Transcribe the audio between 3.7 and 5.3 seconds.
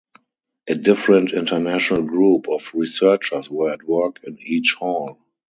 at work in each hall.